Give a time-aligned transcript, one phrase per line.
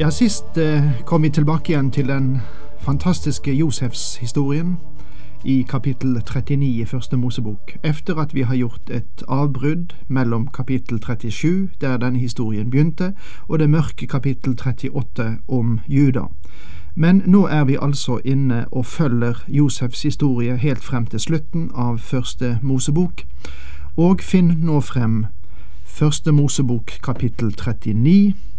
[0.00, 2.38] Ja, Sist eh, kom vi tilbake igjen til den
[2.80, 4.78] fantastiske Josefs-historien
[5.44, 11.02] i kapittel 39 i Første Mosebok, efter at vi har gjort et avbrudd mellom kapittel
[11.02, 13.12] 37, der denne historien begynte,
[13.48, 16.24] og det mørke kapittel 38 om Juda.
[16.94, 21.98] Men nå er vi altså inne og følger Josefs historie helt frem til slutten av
[21.98, 23.20] Første Mosebok,
[23.96, 25.26] og finn nå frem
[25.84, 28.49] Første Mosebok kapittel 39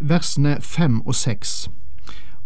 [0.00, 1.70] versene fem og seks.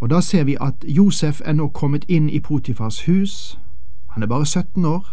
[0.00, 3.58] Og da ser vi at Josef er nå kommet inn i Potifars hus.
[4.06, 5.06] Han er bare 17 år,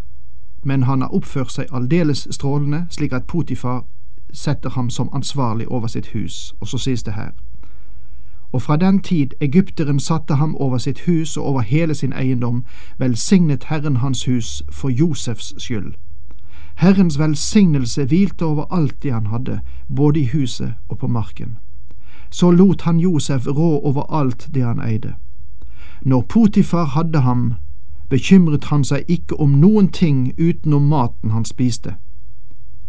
[0.63, 3.85] men han har oppført seg aldeles strålende, slik at Potifar
[4.33, 6.55] setter ham som ansvarlig over sitt hus.
[6.59, 7.31] Og så sies det her.
[8.51, 12.65] Og fra den tid egypteren satte ham over sitt hus og over hele sin eiendom,
[12.97, 15.93] velsignet Herren hans hus for Josefs skyld.
[16.75, 19.59] Herrens velsignelse hvilte over alt det han hadde,
[19.95, 21.57] både i huset og på marken
[22.29, 25.13] så lot han Josef rå over alt det han eide.
[26.01, 27.53] Når Potifar hadde ham,
[28.09, 31.95] bekymret han seg ikke om noen ting utenom maten han spiste.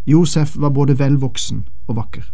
[0.07, 2.25] Josef var både velvoksen og vakker.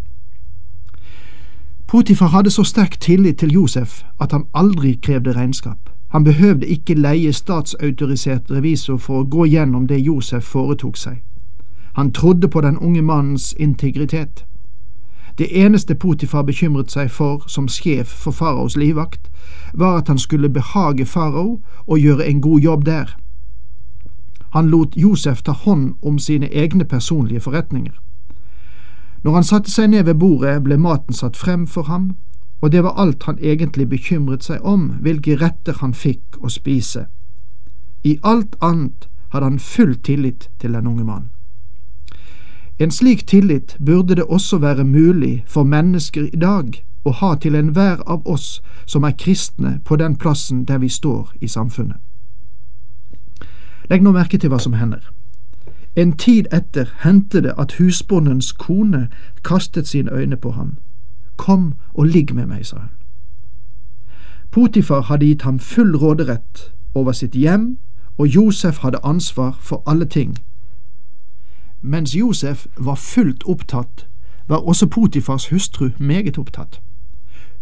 [1.86, 5.90] Potifar hadde så sterk tillit til Josef at han aldri krevde regnskap.
[6.08, 11.22] Han behøvde ikke leie statsautorisert revisor for å gå gjennom det Josef foretok seg.
[11.96, 14.44] Han trodde på den unge mannens integritet.
[15.38, 19.30] Det eneste Potifar bekymret seg for som sjef for faraos livvakt,
[19.74, 23.16] var at han skulle behage farao og gjøre en god jobb der.
[24.52, 27.92] Han lot Josef ta hånd om sine egne personlige forretninger.
[29.22, 32.16] Når han satte seg ned ved bordet, ble maten satt frem for ham,
[32.60, 37.06] og det var alt han egentlig bekymret seg om, hvilke retter han fikk å spise.
[38.04, 41.35] I alt annet hadde han full tillit til den unge mannen.
[42.78, 47.54] En slik tillit burde det også være mulig for mennesker i dag å ha til
[47.54, 51.96] enhver av oss som er kristne på den plassen der vi står i samfunnet.
[53.90, 55.00] Legg nå merke til hva som hender.
[55.96, 59.08] En tid etter hendte det at husbondens kone
[59.44, 60.76] kastet sine øyne på ham.
[61.36, 62.92] Kom og ligg med meg, sa hun.
[64.50, 67.78] Potifar hadde gitt ham full råderett over sitt hjem,
[68.18, 70.36] og Josef hadde ansvar for alle ting
[71.86, 74.06] mens Josef var fullt opptatt,
[74.48, 76.80] var også Potifars hustru meget opptatt.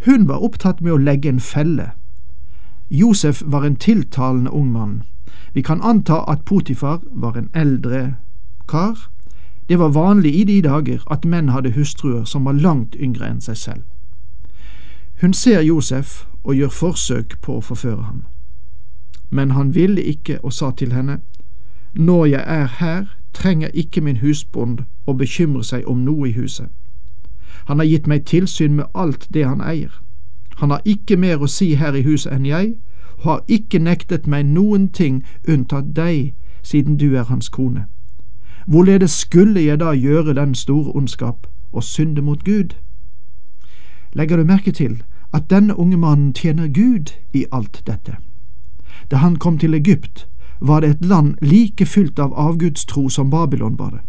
[0.04, 1.90] Hun var opptatt med å legge en felle.
[2.90, 5.02] Josef var en tiltalende ung mann.
[5.54, 8.16] Vi kan anta at Potifar var en eldre
[8.68, 9.10] kar.
[9.68, 13.40] Det var vanlig i de dager at menn hadde hustruer som var langt yngre enn
[13.40, 13.82] seg selv.
[15.20, 18.24] Hun ser Josef og gjør forsøk på å forføre ham.
[19.30, 21.20] Men han ville ikke og sa til henne,
[21.94, 26.68] Når jeg er her, trenger ikke min husbond å bekymre seg om noe i huset.
[27.66, 30.00] Han har gitt meg tilsyn med alt det han eier.
[30.56, 32.74] Han har ikke mer å si her i huset enn jeg,
[33.18, 37.86] og har ikke nektet meg noen ting unntatt deg, siden du er hans kone.
[38.66, 42.76] Hvorledes skulle jeg da gjøre den store ondskap og synde mot Gud?
[44.12, 45.02] Legger du merke til
[45.32, 48.16] at denne unge mannen tjener Gud i alt dette?
[49.10, 50.28] Da han kom til Egypt,
[50.60, 54.00] var det et land like fylt av avgudstro som Babylon var det.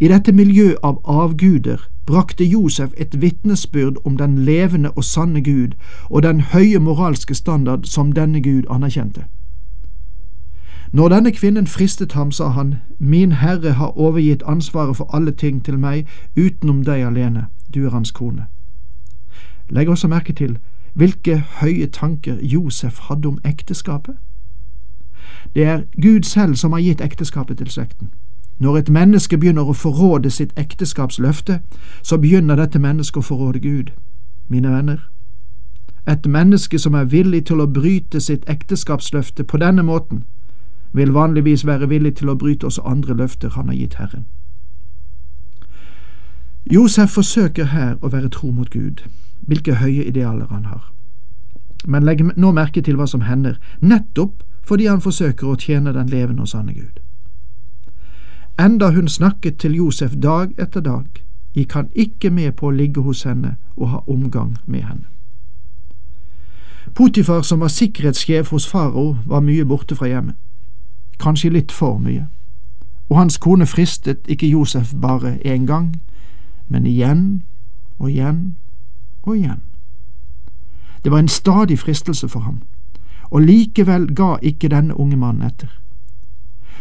[0.00, 5.68] I dette miljø av avguder brakte Josef et vitnesbyrd om den levende og sanne Gud
[6.10, 9.24] og den høye moralske standard som denne Gud anerkjente.
[10.92, 15.64] Når denne kvinnen fristet ham, sa han, Min Herre har overgitt ansvaret for alle ting
[15.64, 18.46] til meg utenom deg alene, du er hans kone.
[19.70, 20.58] Legg også merke til
[20.94, 24.14] hvilke høye tanker Josef hadde om ekteskapet.
[25.54, 28.10] Det er Gud selv som har gitt ekteskapet til slekten.
[28.58, 31.60] Når et menneske begynner å forråde sitt ekteskapsløfte,
[32.02, 33.90] så begynner dette mennesket å forråde Gud.
[34.48, 34.98] Mine venner,
[36.08, 40.24] et menneske som er villig til å bryte sitt ekteskapsløfte på denne måten,
[40.92, 44.26] vil vanligvis være villig til å bryte også andre løfter han har gitt Herren.
[46.70, 49.04] Josef forsøker her å være tro mot Gud,
[49.46, 50.92] hvilke høye idealer han har.
[51.86, 56.08] Men legg nå merke til hva som hender nettopp fordi han forsøker å tjene den
[56.08, 57.00] levende og sanne Gud.
[58.60, 61.06] Enda hun snakket til Josef dag etter dag,
[61.54, 65.08] gikk han ikke med på å ligge hos henne og ha omgang med henne.
[66.94, 70.36] Potifar, som var sikkerhetssjef hos farao, var mye borte fra hjemmet.
[71.20, 72.26] Kanskje litt for mye.
[73.08, 76.00] Og hans kone fristet ikke Josef bare én gang,
[76.68, 77.42] men igjen
[77.98, 78.56] og igjen
[79.22, 79.62] og igjen.
[81.04, 82.62] Det var en stadig fristelse for ham,
[83.30, 85.70] og likevel ga ikke denne unge mannen etter.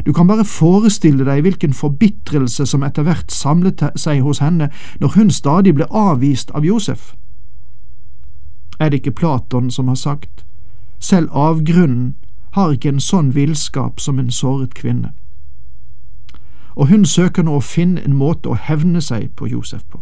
[0.06, 4.70] Du kan bare forestille deg hvilken forbitrelse som etter hvert samlet seg hos henne
[5.00, 7.14] når hun stadig ble avvist av Josef.
[8.80, 10.46] Er det ikke Platon som har sagt,
[11.00, 12.16] selv avgrunnen
[12.52, 15.12] har ikke en sånn villskap som en såret kvinne.
[16.76, 20.00] Og hun søker nå å finne en måte å hevne seg på Josef på.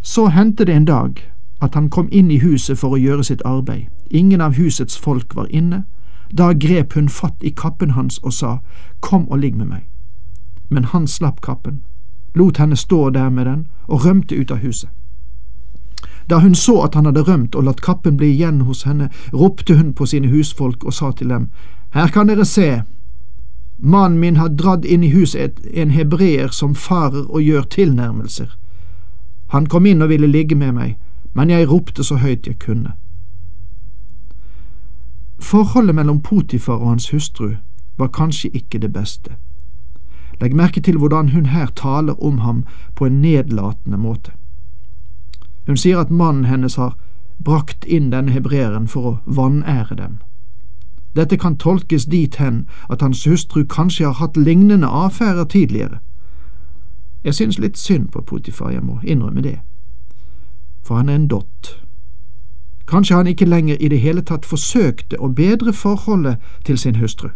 [0.00, 1.20] Så hendte det en dag
[1.60, 3.86] at han kom inn i huset for å gjøre sitt arbeid.
[4.10, 5.84] Ingen av husets folk var inne.
[6.32, 8.58] Da grep hun fatt i kappen hans og sa,
[9.00, 9.84] Kom og ligg med meg.
[10.68, 11.82] Men han slapp kappen,
[12.34, 14.90] lot henne stå der med den og rømte ut av huset.
[16.30, 19.74] Da hun så at han hadde rømt og latt kappen bli igjen hos henne, ropte
[19.74, 21.48] hun på sine husfolk og sa til dem,
[21.90, 22.82] Her kan dere se,
[23.78, 28.56] mannen min har dratt inn i huset en hebreer som farer og gjør tilnærmelser.
[29.50, 30.96] Han kom inn og ville ligge med meg,
[31.34, 32.92] men jeg ropte så høyt jeg kunne.
[35.40, 37.54] Forholdet mellom Potifar og hans hustru
[37.98, 39.30] var kanskje ikke det beste.
[40.40, 44.32] Legg merke til hvordan hun her taler om ham på en nedlatende måte.
[45.66, 46.96] Hun sier at mannen hennes har
[47.44, 50.18] brakt inn denne hebreeren for å vanære dem.
[51.16, 55.98] Dette kan tolkes dit hen at hans hustru kanskje har hatt lignende avfærer tidligere.
[57.24, 59.58] Jeg synes litt synd på Potifar, jeg må innrømme det,
[60.90, 61.76] for han er en dott.
[62.90, 67.30] Kanskje han ikke lenger i det hele tatt forsøkte å bedre forholdet til sin hustru.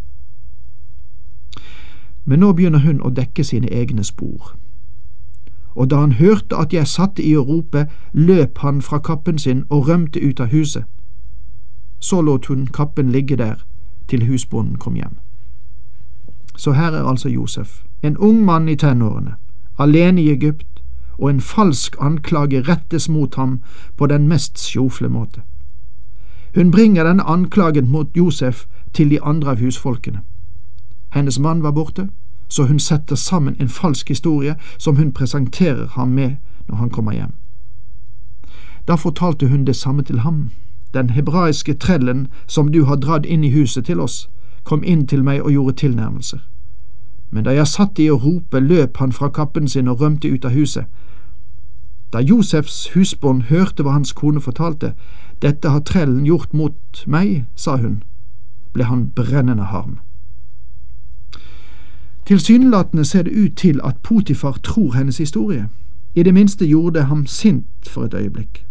[2.25, 4.57] Men nå begynner hun å dekke sine egne spor
[5.75, 9.65] og da han hørte at jeg satte i å rope, løp han fra kappen sin
[9.69, 10.85] og rømte ut av huset.
[12.01, 13.65] Så lot hun kappen ligge der
[14.09, 15.19] til husbonden kom hjem.
[16.57, 19.35] Så her er altså Josef, en ung mann i tenårene,
[19.79, 20.74] alene i Egypt,
[21.19, 23.61] og en falsk anklage rettes mot ham
[23.97, 25.41] på den mest sjofle måte.
[26.55, 30.21] Hun bringer denne anklagen mot Josef til de andre av husfolkene.
[31.15, 32.09] Hennes mann var borte,
[32.49, 36.37] så hun setter sammen en falsk historie som hun presenterer ham med
[36.69, 37.33] når han kommer hjem.
[38.89, 40.51] Da fortalte hun det samme til ham.
[40.95, 44.31] Den hebraiske trellen som du har dratt inn i huset til oss,
[44.65, 46.39] kom inn til meg og gjorde tilnærmelser.
[47.31, 50.45] Men da jeg satt i å rope, løp han fra kappen sin og rømte ut
[50.45, 50.85] av huset.
[52.15, 54.93] Da Josefs husbånd hørte hva hans kone fortalte,
[55.43, 58.05] dette har trellen gjort mot meg, sa hun,
[58.73, 59.99] ble han brennende harm.
[62.27, 65.69] Tilsynelatende ser det ut til at Potifar tror hennes historie.
[66.15, 68.65] I det minste gjorde det ham sint for et øyeblikk.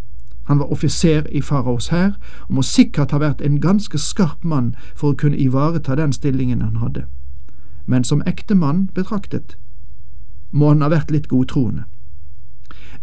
[0.47, 2.15] Han var offiser i faraos hær
[2.47, 6.61] og må sikkert ha vært en ganske skarp mann for å kunne ivareta den stillingen
[6.61, 7.05] han hadde.
[7.85, 9.57] Men som ektemann betraktet
[10.51, 11.83] må han ha vært litt godtroende.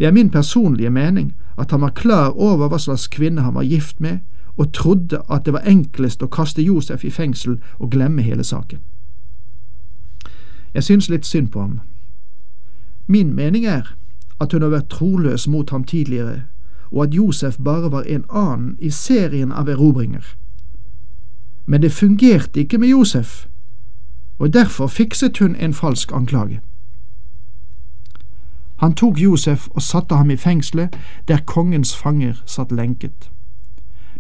[0.01, 3.63] Det er min personlige mening at han var klar over hva slags kvinne han var
[3.63, 4.19] gift med,
[4.57, 8.79] og trodde at det var enklest å kaste Josef i fengsel og glemme hele saken.
[10.75, 11.81] Jeg syns litt synd på ham.
[13.07, 13.93] Min mening er
[14.41, 16.43] at hun har vært troløs mot ham tidligere,
[16.91, 20.25] og at Josef bare var en annen i serien av erobringer.
[21.67, 23.47] Men det fungerte ikke med Josef,
[24.39, 26.61] og derfor fikset hun en falsk anklage.
[28.81, 30.97] Han tok Josef og satte ham i fengselet,
[31.29, 33.31] der kongens fanger satt lenket.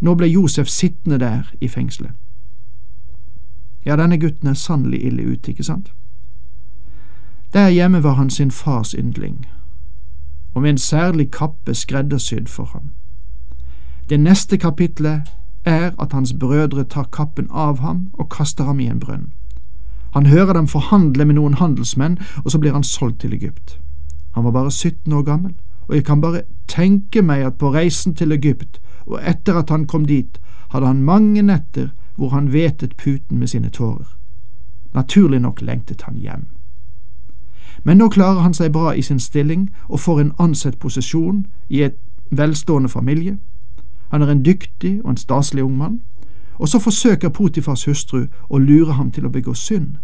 [0.00, 2.12] Nå ble Josef sittende der i fengselet.
[3.86, 5.92] Ja, denne gutten er sannelig ille ute, ikke sant?
[7.52, 9.46] Der hjemme var han sin fars yndling,
[10.54, 12.90] og med en særlig kappe skreddersydd for ham.
[14.08, 15.22] Det neste kapitlet
[15.64, 19.32] er at hans brødre tar kappen av ham og kaster ham i en brønn.
[20.12, 23.80] Han hører dem forhandle med noen handelsmenn, og så blir han solgt til Egypt.
[24.30, 25.54] Han var bare 17 år gammel,
[25.88, 29.86] og jeg kan bare tenke meg at på reisen til Egypt, og etter at han
[29.86, 34.16] kom dit, hadde han mange netter hvor han hvetet puten med sine tårer.
[34.94, 36.46] Naturlig nok lengtet han hjem.
[37.84, 41.82] Men nå klarer han seg bra i sin stilling og får en ansett posisjon i
[41.82, 41.96] et
[42.30, 43.38] velstående familie.
[44.10, 46.00] Han er en dyktig og en staselig ung mann.
[46.58, 49.96] Og så forsøker Potifars hustru å lure ham til å begå synd.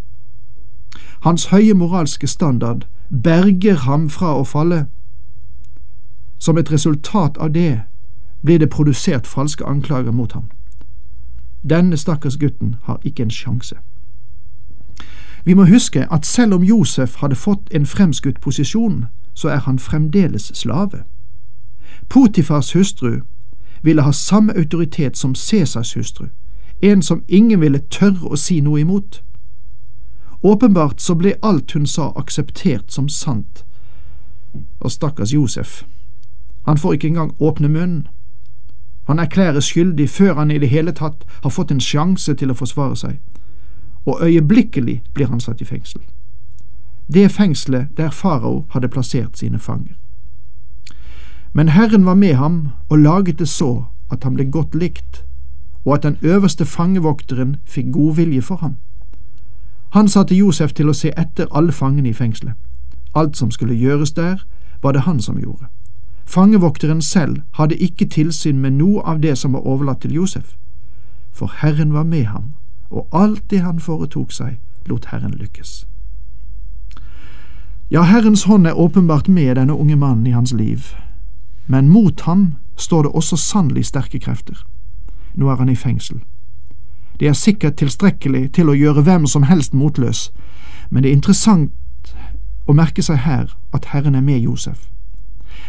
[1.21, 4.87] Hans høye moralske standard berger ham fra å falle.
[6.39, 7.83] Som et resultat av det
[8.45, 10.51] blir det produsert falske anklager mot ham.
[11.71, 13.77] Denne stakkars gutten har ikke en sjanse.
[15.45, 19.79] Vi må huske at selv om Josef hadde fått en fremskutt posisjon, så er han
[19.79, 21.03] fremdeles slave.
[22.09, 23.21] Potifars hustru
[23.83, 26.27] ville ha samme autoritet som Cæsars hustru,
[26.83, 29.23] en som ingen ville tørre å si noe imot.
[30.47, 33.65] Åpenbart så ble alt hun sa akseptert som sant,
[34.79, 35.81] og stakkars Josef,
[36.67, 38.07] han får ikke engang åpne munnen.
[39.09, 42.59] Han erklæres skyldig før han i det hele tatt har fått en sjanse til å
[42.59, 43.19] forsvare seg,
[44.07, 46.03] og øyeblikkelig blir han satt i fengsel.
[47.11, 49.99] Det fengselet der farao hadde plassert sine fanger.
[51.53, 55.25] Men Herren var med ham og laget det så at han ble godt likt,
[55.85, 58.76] og at den øverste fangevokteren fikk god vilje for ham.
[59.97, 62.53] Han satte Josef til å se etter alle fangene i fengselet.
[63.17, 64.43] Alt som skulle gjøres der,
[64.83, 65.71] var det han som gjorde.
[66.26, 70.53] Fangevokteren selv hadde ikke tilsyn med noe av det som var overlatt til Josef,
[71.33, 72.53] for Herren var med ham,
[72.91, 75.87] og alt det han foretok seg, lot Herren lykkes.
[77.91, 80.93] Ja, Herrens hånd er åpenbart med denne unge mannen i hans liv,
[81.67, 84.61] men mot ham står det også sannelig sterke krefter.
[85.35, 86.21] Nå er han i fengsel.
[87.21, 90.31] Det er sikkert tilstrekkelig til å gjøre hvem som helst motløs,
[90.91, 91.73] men det er interessant
[92.67, 94.91] å merke seg her at Herren er med Josef.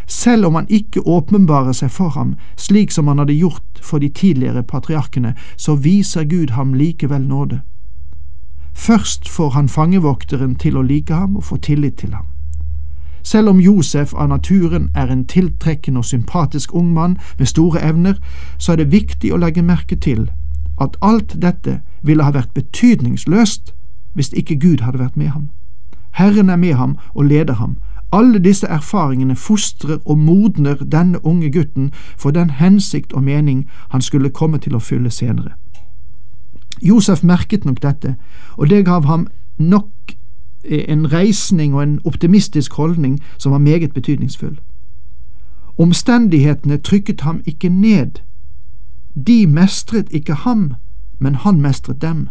[0.07, 4.09] Selv om han ikke åpenbarer seg for ham slik som han hadde gjort for de
[4.09, 7.61] tidligere patriarkene, så viser Gud ham likevel nåde.
[8.73, 12.25] Først får han fangevokteren til å like ham og få tillit til ham.
[13.23, 18.15] Selv om Josef av naturen er en tiltrekkende og sympatisk ung mann med store evner,
[18.57, 20.29] så er det viktig å legge merke til
[20.81, 23.73] at alt dette ville ha vært betydningsløst
[24.13, 25.49] hvis ikke Gud hadde vært med ham.
[26.11, 27.77] Herren er med ham og leder ham.
[28.11, 34.01] Alle disse erfaringene fostrer og modner denne unge gutten for den hensikt og mening han
[34.01, 35.51] skulle komme til å fylle senere.
[36.81, 38.15] Josef merket nok dette,
[38.57, 39.91] og det gav ham nok
[40.63, 44.59] en reisning og en optimistisk holdning som var meget betydningsfull.
[45.77, 48.21] Omstendighetene trykket ham ikke ned.
[49.25, 50.73] De mestret ikke ham,
[51.19, 52.29] men han mestret dem.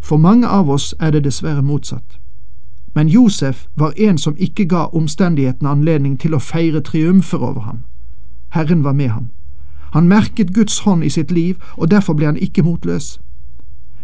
[0.00, 2.18] For mange av oss er det dessverre motsatt.
[2.94, 7.78] Men Josef var en som ikke ga omstendighetene anledning til å feire triumfer over ham.
[8.50, 9.30] Herren var med ham.
[9.92, 13.20] Han merket Guds hånd i sitt liv, og derfor ble han ikke motløs.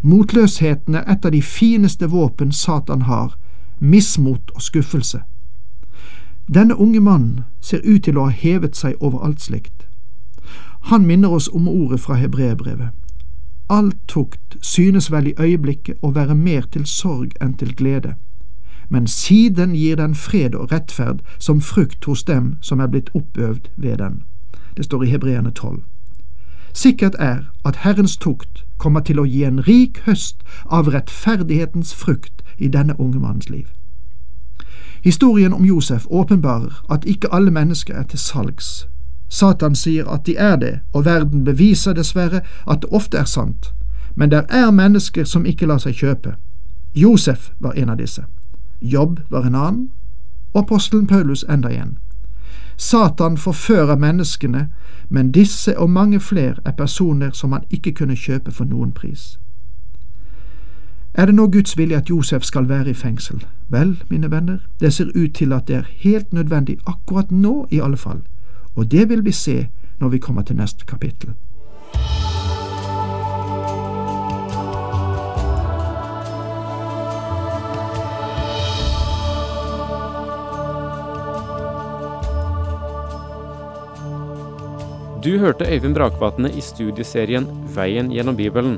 [0.02, 3.38] Motløsheten er et av de fineste våpen Satan har,
[3.78, 5.20] mismot og skuffelse.
[6.54, 9.75] Denne unge mannen ser ut til å ha hevet seg over alt slikt.
[10.86, 12.88] Han minner oss om ordet fra hebreerbrevet.
[13.68, 18.14] All tukt synes vel i øyeblikket å være mer til sorg enn til glede,
[18.88, 23.66] men siden gir den fred og rettferd som frukt hos dem som er blitt oppøvd
[23.76, 24.22] ved den.
[24.76, 25.82] Det står i Hebreerne tolv.
[26.72, 32.44] Sikkert er at Herrens tukt kommer til å gi en rik høst av rettferdighetens frukt
[32.58, 33.66] i denne unge mannens liv.
[35.02, 38.86] Historien om Josef åpenbarer at ikke alle mennesker er til salgs.
[39.28, 43.72] Satan sier at de er det, og verden beviser dessverre at det ofte er sant,
[44.14, 46.36] men der er mennesker som ikke lar seg kjøpe.
[46.94, 48.24] Josef var en av disse.
[48.80, 49.90] Jobb var en annen,
[50.54, 51.98] og apostelen Paulus enda igjen.
[52.76, 54.68] Satan forfører menneskene,
[55.08, 59.38] men disse og mange flere er personer som han ikke kunne kjøpe for noen pris.
[61.14, 63.46] Er det nå Guds vilje at Josef skal være i fengsel?
[63.68, 67.80] Vel, mine venner, det ser ut til at det er helt nødvendig akkurat nå i
[67.80, 68.20] alle fall,
[68.76, 69.66] og det vil vi se
[70.00, 71.32] når vi kommer til neste kapittel.
[85.24, 88.76] Du hørte Øyvind Brakvatne i studieserien Veien gjennom Bibelen.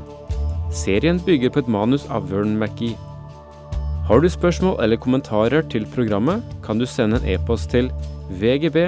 [0.73, 2.97] Serien bygger på et manus av Vern McGee.
[4.07, 7.91] Har du spørsmål eller kommentarer til programmet, kan du sende en e-post til
[8.41, 8.87] vgb